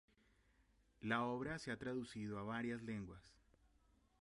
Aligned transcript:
La 1.01 1.25
obra 1.25 1.59
se 1.59 1.69
ha 1.71 1.77
traducido 1.77 2.39
a 2.39 2.43
varias 2.43 2.81
lenguas. 2.81 3.35